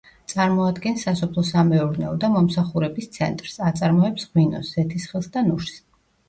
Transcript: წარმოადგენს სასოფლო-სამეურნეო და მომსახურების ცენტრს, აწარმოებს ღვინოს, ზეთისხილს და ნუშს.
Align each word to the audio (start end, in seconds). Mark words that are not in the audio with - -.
წარმოადგენს 0.31 1.01
სასოფლო-სამეურნეო 1.07 2.13
და 2.23 2.29
მომსახურების 2.37 3.11
ცენტრს, 3.19 3.59
აწარმოებს 3.67 4.27
ღვინოს, 4.33 4.73
ზეთისხილს 4.79 5.31
და 5.37 5.47
ნუშს. 5.53 5.79